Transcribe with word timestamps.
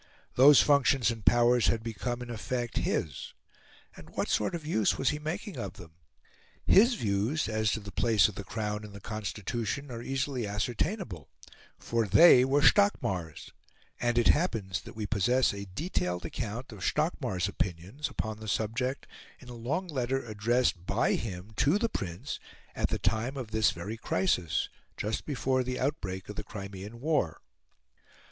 Those 0.33 0.63
functions 0.63 1.11
and 1.11 1.23
powers 1.23 1.67
had 1.67 1.83
become, 1.83 2.23
in 2.23 2.31
effect, 2.31 2.77
his; 2.77 3.35
and 3.95 4.09
what 4.09 4.29
sort 4.29 4.55
of 4.55 4.65
use 4.65 4.97
was 4.97 5.09
he 5.11 5.19
making 5.19 5.57
of 5.57 5.73
them? 5.73 5.91
His 6.65 6.95
views 6.95 7.47
as 7.47 7.71
to 7.73 7.79
the 7.81 7.91
place 7.91 8.27
of 8.27 8.33
the 8.33 8.43
Crown 8.43 8.83
in 8.83 8.93
the 8.93 8.99
Constitution 8.99 9.91
are 9.91 10.01
easily 10.01 10.47
ascertainable; 10.47 11.29
for 11.77 12.07
they 12.07 12.43
were 12.43 12.63
Stockmar's; 12.63 13.51
and 13.99 14.17
it 14.17 14.29
happens 14.29 14.81
that 14.81 14.95
we 14.95 15.05
possess 15.05 15.53
a 15.53 15.67
detailed 15.67 16.25
account 16.25 16.71
of 16.71 16.83
Stockmar's 16.83 17.47
opinions 17.47 18.09
upon 18.09 18.39
the 18.39 18.47
subject 18.47 19.05
in 19.39 19.49
a 19.49 19.53
long 19.53 19.87
letter 19.87 20.25
addressed 20.25 20.83
by 20.83 21.13
him 21.13 21.51
to 21.57 21.77
the 21.77 21.89
Prince 21.89 22.39
at 22.75 22.89
the 22.89 22.97
time 22.97 23.37
of 23.37 23.51
this 23.51 23.69
very 23.69 23.97
crisis, 23.97 24.67
just 24.97 25.27
before 25.27 25.63
the 25.63 25.79
outbreak 25.79 26.27
of 26.27 26.37
the 26.37 26.43
Crimean 26.43 26.99
War. 27.01 27.39